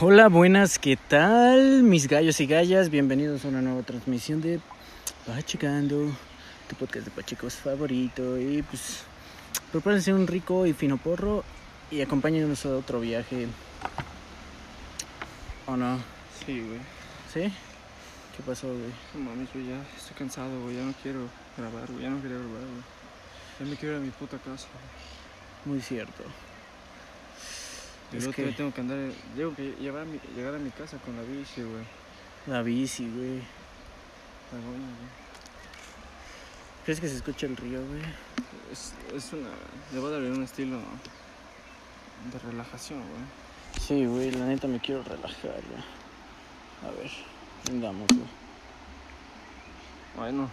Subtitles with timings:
[0.00, 1.82] Hola, buenas, ¿qué tal?
[1.82, 4.60] Mis gallos y gallas, bienvenidos a una nueva transmisión de
[5.26, 6.12] Pachecando,
[6.68, 8.38] tu podcast de Pachecos favorito.
[8.38, 9.02] Y pues,
[9.72, 11.42] prepárense un rico y fino porro
[11.90, 13.48] y acompáñenos a otro viaje.
[15.66, 15.98] ¿O no?
[16.46, 16.78] Sí, güey.
[17.34, 17.52] ¿Sí?
[18.36, 18.92] ¿Qué pasó, güey?
[19.14, 20.76] No mames, güey, ya estoy cansado, güey.
[20.76, 21.22] Ya no quiero
[21.56, 22.04] grabar, güey.
[22.04, 22.84] Ya no quiero grabar, güey.
[23.58, 24.68] Ya me quiero ir a mi puta casa.
[25.64, 26.22] Muy cierto.
[28.12, 28.98] Es que- tengo que andar.
[29.36, 31.84] Tengo que llevar a mi- llegar a mi casa con la bici, güey.
[32.46, 33.36] La bici, güey.
[34.50, 35.08] La buena, güey.
[36.84, 38.00] ¿Crees que se escucha el río, güey?
[38.72, 39.50] Es, es una.
[39.92, 40.78] Le voy a dar un estilo
[42.32, 43.20] de relajación, güey.
[43.78, 46.88] Sí, güey, la neta me quiero relajar, ya.
[46.88, 47.10] A ver,
[47.70, 48.28] vengamos, güey.
[50.16, 50.50] Bueno.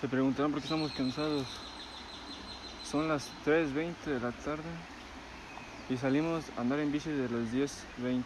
[0.00, 1.46] Se preguntarán por qué estamos cansados.
[2.88, 4.62] Son las 3.20 de la tarde.
[5.88, 8.22] Y salimos a andar en bici de las 10.20.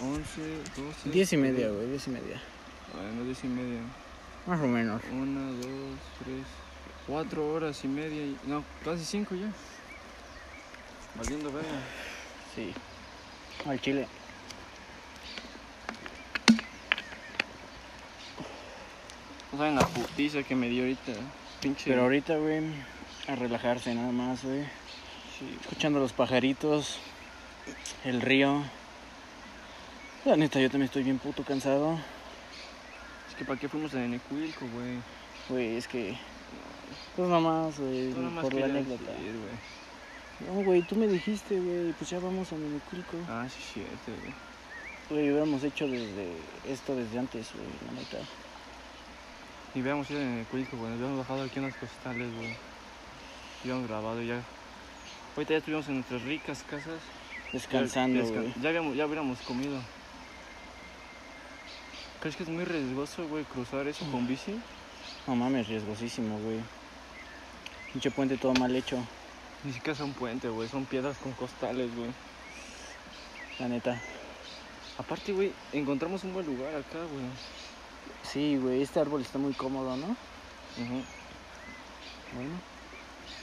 [0.00, 0.40] 11,
[0.76, 1.10] 12.
[1.10, 2.40] Diez y media, güey, diez y media.
[2.94, 3.80] Bueno, 10 y media.
[4.46, 5.00] Más o menos.
[5.12, 6.44] Una, dos, tres,
[7.06, 8.22] cuatro horas y media.
[8.24, 9.48] y- no, casi cinco ya.
[11.16, 11.68] Valiendo verga.
[12.54, 12.72] Sí.
[13.68, 14.08] Al chile.
[19.52, 21.12] No saben la putiza que me dio ahorita.
[21.60, 21.84] Pinche.
[21.90, 22.62] Pero ahorita, güey,
[23.28, 24.64] a relajarse nada más, güey.
[25.40, 26.98] Escuchando los pajaritos,
[28.04, 28.62] el río.
[30.24, 31.98] La neta, yo también estoy bien puto cansado.
[33.28, 34.98] es que para qué fuimos a Nenecuilco, güey.
[35.48, 36.16] Güey, es que...
[37.16, 39.10] Pues nada más, güey, por la anécdota.
[40.46, 43.16] No, güey, tú me dijiste, güey, pues ya vamos a Miniculco.
[43.28, 44.34] Ah, sí, cierto, güey.
[45.10, 46.32] Güey, hubiéramos hecho desde
[46.68, 48.18] esto desde antes, güey, la neta.
[49.74, 50.90] Y veamos ir a Nenecuilco, güey.
[50.90, 52.50] Nos habíamos bajado aquí en las costales, güey.
[53.64, 54.42] Y habíamos grabado ya.
[55.36, 57.00] Ahorita ya estuvimos en nuestras ricas casas.
[57.52, 58.54] Descansando, Ya- desca- güey.
[58.62, 59.80] Ya, habíamos, ya hubiéramos comido.
[62.20, 64.58] ¿Crees que es muy riesgoso, güey, cruzar eso con bici?
[65.26, 66.60] No mames, riesgosísimo, güey.
[67.92, 68.96] Pinche puente todo mal hecho,
[69.64, 70.68] Ni siquiera es un puente, güey.
[70.68, 72.10] Son piedras con costales, güey.
[73.58, 74.00] la neta.
[74.98, 77.24] Aparte, güey, encontramos un buen lugar acá, güey.
[78.24, 80.06] Sí, güey, este árbol está muy cómodo, ¿no?
[80.06, 81.02] Ujú.
[82.34, 82.50] Bueno.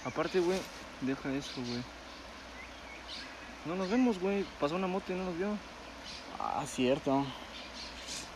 [0.04, 0.60] Aparte, güey,
[1.02, 1.82] deja eso, güey.
[3.66, 4.46] No nos vemos, güey.
[4.60, 5.50] Pasó una moto y no nos vio.
[6.40, 7.26] Ah, cierto.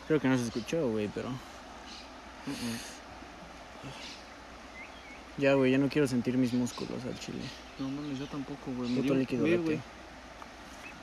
[0.07, 1.29] Creo que no se escuchó, güey, pero...
[5.37, 7.39] Ya, güey, ya no quiero sentir mis músculos al chile.
[7.79, 8.89] No mames, yo tampoco, güey.
[8.89, 9.79] Me dio- líquido güey.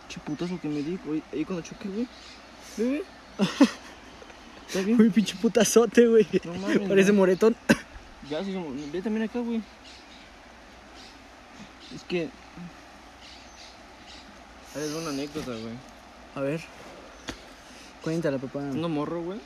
[0.09, 1.23] Che putazo que me di, güey.
[1.33, 2.07] Ahí cuando choqué, güey.
[2.77, 3.03] Ve.
[4.69, 5.01] ¿Está bien?
[5.01, 6.27] Uy, pinche putazote, güey.
[6.45, 7.57] No mames, Parece moretón.
[8.29, 9.61] Ya, sí, somos- ve también acá, güey.
[11.95, 12.29] Es que.
[14.75, 15.75] Doy una anécdota, güey.
[16.35, 16.61] A ver.
[18.03, 18.61] Cuéntala, papá.
[18.61, 19.41] Siendo morro, güey.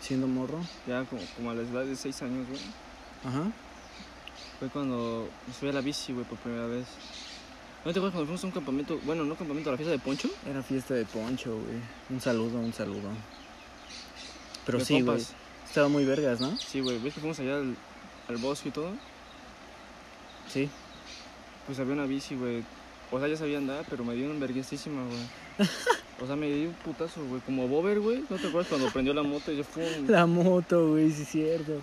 [0.00, 0.60] Siendo morro.
[0.86, 2.60] Ya como, como a la edad de 6 años, güey.
[3.24, 3.50] Ajá.
[4.58, 6.86] Fue cuando me subí a la bici, güey, por primera vez.
[7.84, 9.00] ¿No te acuerdas cuando fuimos a un campamento?
[9.04, 10.28] Bueno, no campamento, a la fiesta de Poncho.
[10.48, 11.80] Era fiesta de poncho, güey.
[12.10, 13.10] Un saludo, un saludo.
[14.64, 15.22] Pero De sí, güey.
[15.66, 16.56] Estaba muy vergas, ¿no?
[16.58, 16.98] Sí, güey.
[16.98, 17.76] ¿Ves que fuimos allá al,
[18.28, 18.90] al bosque y todo?
[20.48, 20.70] Sí.
[21.66, 22.62] Pues había una bici, güey.
[23.10, 25.68] O sea, ya sabía andar, pero me dio una verguesísima, güey.
[26.22, 27.40] O sea, me dio un putazo, güey.
[27.40, 28.22] Como Bober, güey.
[28.30, 30.10] ¿No te acuerdas cuando prendió la moto y yo fue un...
[30.10, 31.82] La moto, güey, sí es cierto.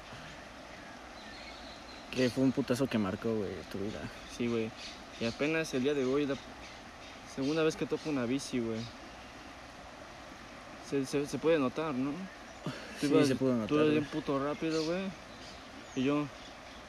[2.11, 3.99] Que fue un putazo que marcó, güey, tu vida.
[4.37, 4.71] Sí, güey.
[5.19, 6.35] Y apenas el día de hoy, la
[7.35, 8.79] segunda vez que toco una bici, güey.
[10.89, 12.11] Se, se, se puede notar, ¿no?
[13.01, 13.99] Tú Sí, ibas- se pudo Tú notar, eres güey.
[13.99, 15.03] bien puto rápido, güey.
[15.95, 16.25] Y yo,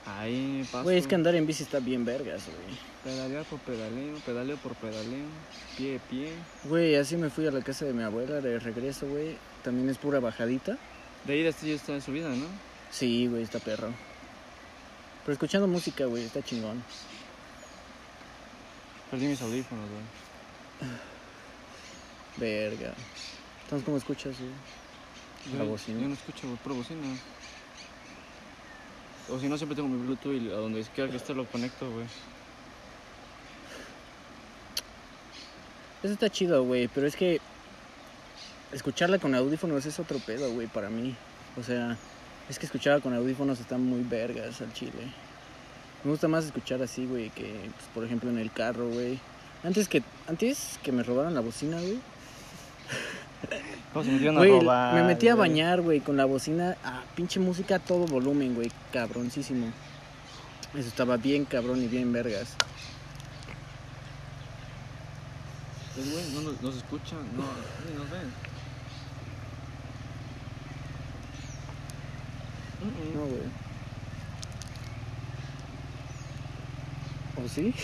[0.06, 0.84] ahí paso.
[0.84, 2.78] Güey, es que andar en bici está bien vergas, güey.
[3.04, 5.26] Pedalear por pedaleo, pedaleo por pedaleo,
[5.76, 6.32] pie a pie.
[6.64, 9.36] Güey, así me fui a la casa de mi abuela de regreso, güey.
[9.64, 10.78] También es pura bajadita.
[11.24, 12.46] De ahí de este ya está en subida, ¿no?
[12.90, 13.92] Sí, güey, está perro.
[15.24, 16.82] Pero escuchando música, güey, está chingón.
[19.10, 20.90] Perdí mis audífonos, güey.
[22.36, 22.94] Verga.
[23.64, 24.50] Entonces, ¿cómo escuchas, güey?
[25.58, 26.00] La Yo- bocina.
[26.00, 27.00] Yo no escucho, güey, pura bocina.
[29.32, 31.90] O si no, siempre tengo mi Bluetooth y a donde quiera que esté lo conecto,
[31.90, 32.04] güey.
[36.02, 37.40] Eso está chido, güey, pero es que
[38.72, 41.14] escucharla con audífonos es otro pedo, güey, para mí.
[41.58, 41.96] O sea,
[42.50, 45.12] es que escucharla con audífonos está muy vergas al chile.
[46.04, 49.18] Me gusta más escuchar así, güey, que, pues, por ejemplo, en el carro, güey.
[49.62, 51.98] Antes que, antes que me robaran la bocina, güey.
[53.92, 57.02] ¿Cómo se metieron a Güey, robar, me metí a bañar, güey, con la bocina a
[57.14, 59.66] pinche música a todo volumen, güey, cabroncísimo.
[60.74, 62.56] Eso estaba bien cabrón y bien vergas.
[65.94, 67.44] Pues, güey, no nos, nos escuchan, no,
[67.86, 68.32] ni nos ven.
[73.14, 73.42] No, güey.
[77.44, 77.74] ¿O sí?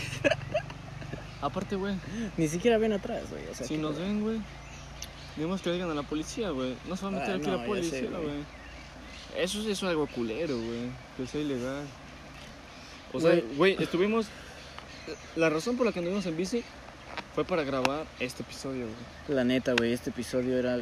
[1.41, 1.95] Aparte, güey,
[2.37, 3.47] Ni siquiera ven atrás, güey.
[3.49, 4.41] O sea, si nos ven, güey,
[5.39, 6.75] digamos que digan a la policía, güey.
[6.87, 8.59] No se va a meter Ah, aquí no, la policía, güey.
[9.37, 10.91] Eso es algo culero, güey.
[11.17, 11.85] Que sea ilegal.
[13.13, 13.45] O sea, Güey.
[13.57, 14.27] güey, estuvimos.
[15.37, 16.63] La razón por la que anduvimos en bici
[17.35, 19.37] fue para grabar este episodio, güey.
[19.37, 20.81] La neta, güey, este episodio era...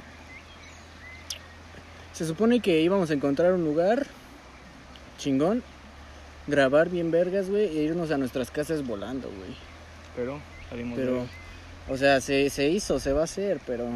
[2.12, 4.06] Se supone que íbamos a encontrar un lugar
[5.18, 5.62] chingón,
[6.46, 9.54] grabar bien vergas, güey, e irnos a nuestras casas volando, güey.
[10.16, 11.26] Pero salimos Pero, de-
[11.92, 13.86] o sea, se, se hizo, se va a hacer, pero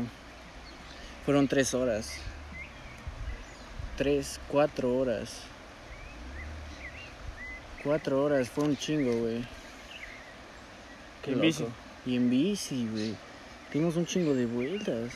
[1.24, 2.12] fueron tres horas.
[3.96, 5.42] Tres, cuatro horas.
[7.82, 9.44] Cuatro horas, fue un chingo, güey.
[11.22, 11.46] Qué En loco.
[11.46, 11.64] bici.
[12.06, 13.14] Y en bici, güey.
[13.72, 15.12] Dimos un chingo de vueltas.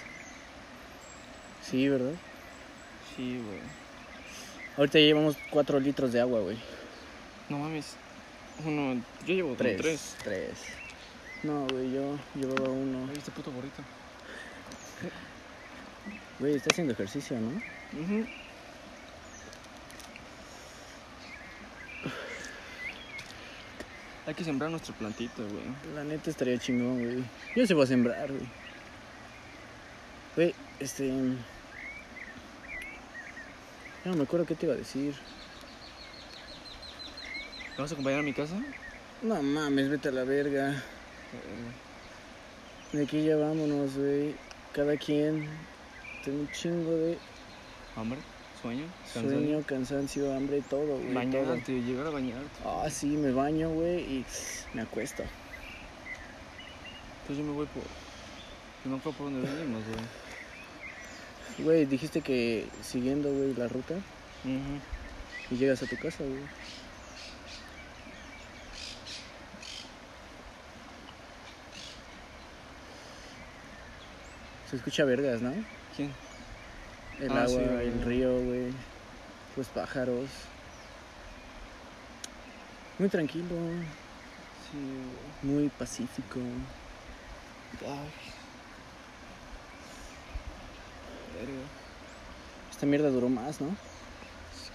[1.62, 2.12] Sí, ¿verdad?
[3.17, 3.59] Sí, güey.
[4.77, 6.59] Ahorita ya llevamos cuatro litros de agua, güey.
[7.49, 7.97] No mames.
[8.65, 9.77] Uno, yo llevo Tres.
[9.81, 10.17] tres.
[10.23, 10.51] Tres.
[11.43, 13.06] No, güey, yo llevaba uno.
[13.11, 13.83] Ay, este puto gorrito.
[16.38, 17.48] Güey, está haciendo ejercicio, ¿no?
[17.48, 18.26] Ujú.
[24.26, 25.64] Hay que sembrar nuestro plantito, güey.
[25.94, 27.25] La neta estaría chingón, güey.
[27.54, 28.48] Yo se voy a sembrar, güey.
[30.34, 31.08] Güey, este.
[34.04, 35.14] Ya no me acuerdo qué te iba a decir.
[37.76, 38.54] ¿Me vas a acompañar a mi casa?
[39.22, 40.82] No mames, vete a la verga.
[42.92, 44.34] De aquí ya vámonos, güey.
[44.72, 45.48] Cada quien
[46.25, 47.19] tiene un chingo de
[47.97, 48.19] Hambre,
[48.61, 49.31] sueño, cansancio.
[49.38, 51.05] sueño, cansancio, hambre, todo, güey.
[51.05, 51.15] todo.
[51.15, 52.49] Bañarte, llegar a bañarte.
[52.65, 54.25] Ah, sí, me baño, güey, y
[54.73, 55.23] me acuesto.
[57.23, 57.82] Entonces yo me voy por.
[58.85, 61.65] Yo no creo por dónde venimos, güey.
[61.67, 65.55] Güey, dijiste que siguiendo, güey, la ruta Ujú.
[65.55, 66.43] y llegas a tu casa, güey.
[74.70, 75.53] Se escucha vergas, ¿no?
[75.96, 76.12] ¿Quién?
[77.20, 77.88] El Ah, agua, sí, güey.
[77.88, 78.73] el río, güey.
[79.56, 80.29] Los pájaros.
[82.99, 83.55] Muy tranquilo,
[84.70, 86.41] Sí, muy pacífico.
[86.41, 87.93] güey.
[87.93, 88.11] Ay.
[91.35, 91.62] Verga.
[92.70, 93.76] Esta mierda duró más, ¿no?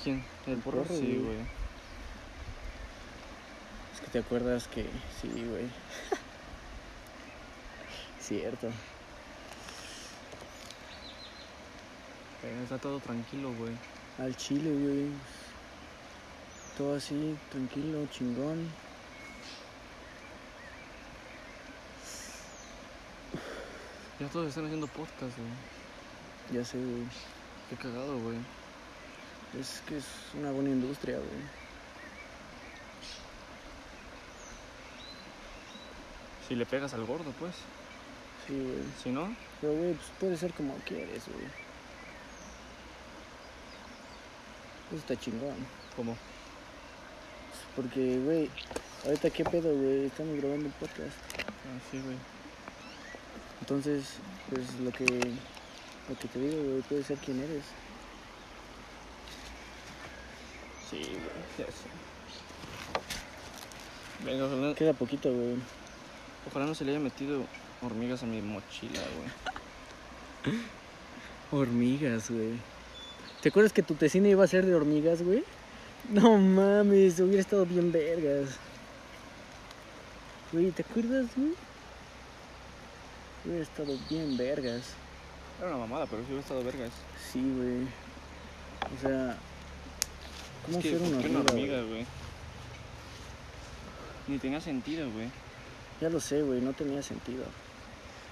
[0.04, 0.24] ¿Quién?
[0.48, 0.84] ¿El porro?
[0.84, 1.20] porro, Sí, güey.
[1.36, 1.38] güey.
[3.94, 4.84] Es que te acuerdas que
[5.22, 5.68] sí, güey.
[8.22, 8.70] Cierto.
[12.42, 13.74] Pero Está todo tranquilo, güey.
[14.18, 15.08] Al chile, güey.
[16.78, 18.70] Todo así, tranquilo, chingón.
[24.20, 25.50] Ya todos están haciendo podcast, güey.
[26.54, 27.04] Ya sé, güey.
[27.70, 28.38] Qué cagado, güey.
[29.60, 30.06] Es que es
[30.38, 31.60] una buena industria, güey.
[36.48, 37.56] Si le pegas al gordo, pues.
[38.48, 38.84] Sí, güey.
[39.04, 41.69] Si no, Pero, güey, pues puede ser como quieres, güey.
[44.90, 45.56] Eso está chingón.
[45.96, 46.16] ¿cómo?
[47.76, 48.50] Porque, güey,
[49.06, 50.06] ahorita qué pedo, güey.
[50.06, 51.18] Estamos grabando un podcast.
[51.38, 52.16] Ah, sí, güey.
[53.60, 54.14] Entonces,
[54.50, 57.64] pues lo que, lo que te digo, güey, puede ser quien eres.
[60.90, 61.58] Sí, güey.
[61.58, 61.90] Ya sé.
[64.26, 65.56] Venga, ojalá, Queda poquito, güey.
[66.50, 67.46] ojalá no se le haya metido
[67.82, 69.02] hormigas a mi mochila,
[70.46, 70.58] güey.
[71.52, 72.54] Hormigas, güey.
[73.42, 75.44] ¿Te acuerdas que tu tesina iba a ser de hormigas, güey?
[76.10, 78.50] No mames, hubiera estado bien vergas.
[80.52, 81.54] Güey, ¿te acuerdas, güey?
[83.46, 84.94] Hubiera estado bien vergas.
[85.60, 86.92] Era una mamada, pero sí hubiera estado vergas.
[87.32, 87.84] Sí, güey.
[88.98, 89.38] O sea,
[90.66, 92.06] ¿cómo es que, ser ¿por una hormiga, una hormiga, güey?
[94.28, 95.30] Ni tenía sentido, güey.
[96.02, 97.44] Ya lo sé, güey, no tenía sentido.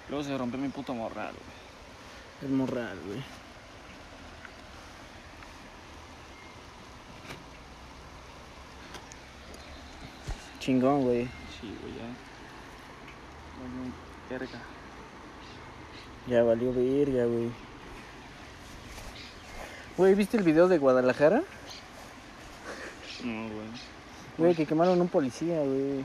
[0.09, 2.49] Luego se rompió mi puto morral, güey.
[2.49, 3.19] El morral, güey.
[10.67, 11.23] Chingón, güey.
[11.61, 12.03] Sí, güey, ya.
[13.63, 13.93] Valió
[14.29, 14.59] verga.
[16.27, 17.49] Ya valió verga, güey.
[19.95, 21.41] Güey, ¿viste el video de Guadalajara?
[23.23, 23.67] No, güey.
[24.37, 26.03] Güey, que quemaron un policía, güey.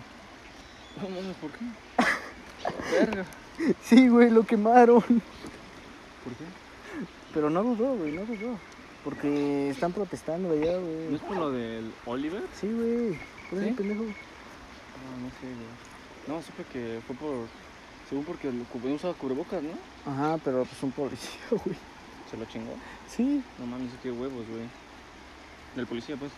[1.03, 1.65] No mames, ¿por qué?
[3.01, 3.27] verga.
[3.83, 5.01] Sí, güey, lo quemaron.
[5.01, 6.45] ¿Por qué?
[7.35, 8.57] Pero no dudó, güey, no dudó.
[9.03, 11.15] Porque están protestando allá, ¿No güey.
[11.17, 12.45] es por lo del Oliver?
[12.61, 13.19] Sí, güey.
[13.51, 13.75] Por ese ¿Sí?
[13.75, 14.05] pendejo.
[15.03, 15.73] No, no sé, güey.
[16.39, 17.47] No, supe que fue por
[18.09, 19.73] Según porque el cu- usaba cubrebocas, ¿no?
[20.11, 21.77] Ajá, pero pues un policía, güey.
[22.31, 22.73] Se lo chingó.
[23.09, 23.43] Sí.
[23.59, 24.67] No mames, qué huevos, güey.
[25.77, 26.31] Del policía, pues.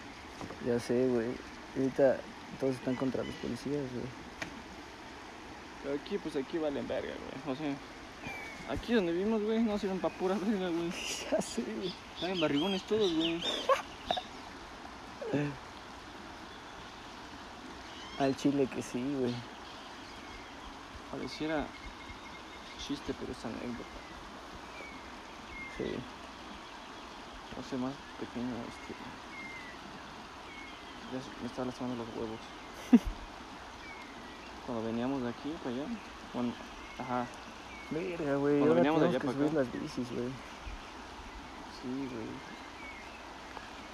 [0.66, 1.28] Ya sé, güey.
[1.76, 2.18] Ahorita
[2.60, 4.06] todos están contra los policías, güey.
[5.82, 7.12] Pero aquí, pues aquí valen verga,
[7.44, 7.54] güey.
[7.54, 7.74] O sea,
[8.74, 10.90] aquí donde vivimos, güey, no sirven pa' pura verga, güey.
[11.30, 11.92] Ya sé, güey.
[12.18, 13.42] Saben barrigones todos, güey.
[18.18, 19.34] Al chile que sí, güey.
[21.10, 21.66] Pareciera
[22.86, 23.98] chiste, pero es anécdota.
[25.76, 25.84] Sí.
[27.58, 28.94] Hace más pequeño, este.
[31.12, 32.40] Ya me estaba lastimando los huevos.
[34.66, 35.84] Cuando veníamos de aquí para allá.
[36.32, 36.52] Bueno,
[36.98, 37.26] ajá,
[37.90, 38.58] Verga, güey.
[38.58, 39.56] Cuando veníamos de allá para subir acá.
[39.58, 40.28] las bicis, güey.
[41.82, 42.26] sí, güey.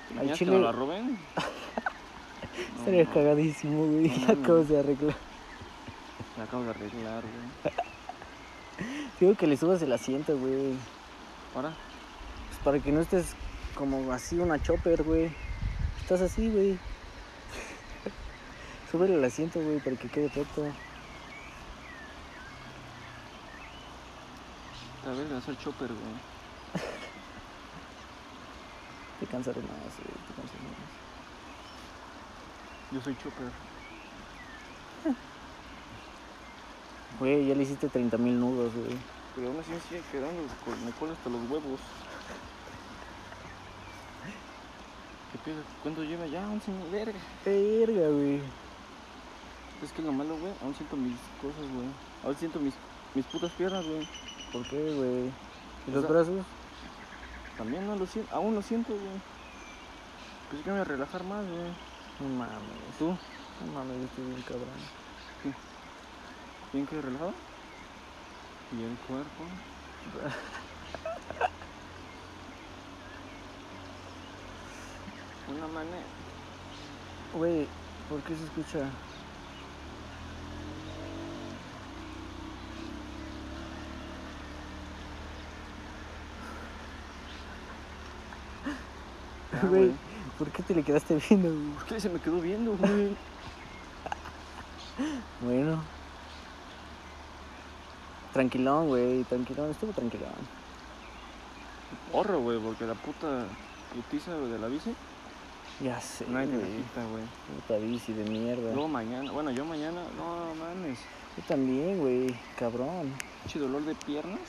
[0.09, 1.19] ¿Te Al imaginas que chile- la roben?
[2.75, 4.09] No, Estaría no, cagadísimo, güey.
[4.09, 4.45] No La mames.
[4.45, 5.17] acabas de arreglar.
[6.37, 7.75] La acabo de arreglar, güey.
[9.21, 10.75] Digo que le subas el asiento, güey.
[11.55, 11.73] Ahora,
[12.49, 13.35] Pues para que no estés
[13.75, 15.31] como así una chopper, güey.
[16.01, 16.79] Estás así, güey.
[18.91, 20.65] Súbele el asiento, güey, para que quede recto.
[25.07, 26.15] a ver, hacer chopper, güey.
[29.21, 30.17] Te cansaré más, güey.
[30.29, 31.00] Te cansaré más.
[32.93, 33.51] Yo soy chopper.
[37.19, 38.97] Güey, ya le hiciste 30 mil nudos, güey.
[39.35, 40.41] Pero aún así me sigue quedando,
[40.85, 41.81] me cola hasta los huevos.
[45.33, 45.63] ¿Qué pedo?
[45.83, 46.49] ¿Cuánto lleva ya?
[46.49, 47.19] 11 mil verga.
[47.45, 48.41] Verga, güey.
[49.83, 51.87] Es que lo malo, güey, aún siento mis cosas, güey.
[52.25, 52.75] Aún siento mis,
[53.15, 54.09] mis putas piernas, güey.
[54.53, 55.27] ¿Por qué, güey?
[55.87, 56.45] ¿Y O los sea- brazos?
[57.59, 59.21] También no lo siento, aún lo siento, güey.
[60.51, 61.71] Pensé que me relajar más, güey.
[62.21, 62.97] No mames.
[62.99, 63.19] ¿Tú?
[63.59, 64.93] No mames, yo estoy bien cabrón.
[66.73, 67.35] ¿Bien que relajado?
[68.71, 69.61] ¿Y el cuerpo?
[75.47, 76.07] Una manera.
[77.33, 77.69] Güey,
[78.09, 79.03] ¿por qué se escucha?
[89.53, 90.10] Ah, Güey, güey.
[90.41, 91.71] ¿Por qué te le quedaste viendo, güey?
[91.75, 93.15] ¿Por qué se me quedó viendo, güey?
[95.43, 95.83] Bueno.
[98.33, 100.33] Tranquilón, güey, tranquilón, estuvo tranquilón.
[102.13, 103.45] Horro, güey, porque la puta
[103.95, 104.95] putiza güey, de la bici,
[105.83, 106.61] Ya sé, la güey.
[106.77, 107.25] quita, güey.
[107.57, 108.73] Puta bici de mierda.
[108.73, 110.99] Luego mañana, bueno, yo mañana, no mames,
[111.37, 113.13] Yo también, güey, cabrón.
[113.43, 114.41] pinche dolor de piernas.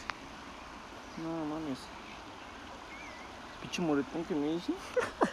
[1.24, 1.80] No mames.
[3.62, 4.74] Pinche moretón que me hice.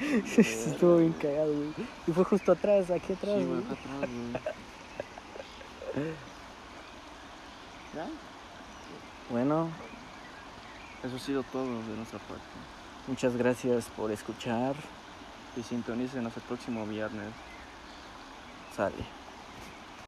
[0.00, 1.72] estuvo bien cagado, güey.
[2.06, 3.58] Y fue justo atrás, aquí Sí, atrás, güey, güey.
[3.62, 4.42] atrás, güey.
[7.94, 8.06] ¿Ya?
[9.30, 9.68] Bueno,
[11.02, 12.42] Eso ha sido todo de nuestra parte.
[13.06, 14.74] muchas gracias por escuchar.
[15.56, 17.32] Y sintonicen hasta el próximo viernes.
[18.76, 19.17] Sale.